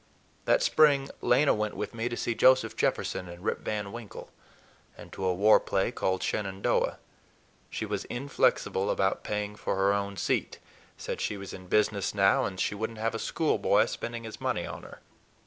That 0.45 0.63
spring 0.63 1.11
Lena 1.21 1.53
went 1.53 1.75
with 1.75 1.93
me 1.93 2.09
to 2.09 2.17
see 2.17 2.33
Joseph 2.33 2.75
Jefferson 2.75 3.29
in 3.29 3.43
"Rip 3.43 3.59
Van 3.59 3.91
Winkle," 3.91 4.31
and 4.97 5.13
to 5.13 5.23
a 5.23 5.31
war 5.35 5.59
play 5.59 5.91
called 5.91 6.23
"Shenandoah." 6.23 6.97
She 7.69 7.85
was 7.85 8.05
inflexible 8.05 8.89
about 8.89 9.23
paying 9.23 9.55
for 9.55 9.75
her 9.75 9.93
own 9.93 10.17
seat; 10.17 10.57
said 10.97 11.21
she 11.21 11.37
was 11.37 11.53
in 11.53 11.67
business 11.67 12.15
now, 12.15 12.45
and 12.45 12.59
she 12.59 12.73
would 12.73 12.89
n't 12.89 12.97
have 12.97 13.13
a 13.13 13.19
schoolboy 13.19 13.85
spending 13.85 14.23
his 14.23 14.41
money 14.41 14.65
on 14.65 14.81
her. 14.81 15.01